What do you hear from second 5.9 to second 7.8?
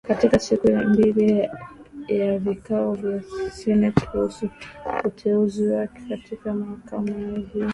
katika mahakama ya juu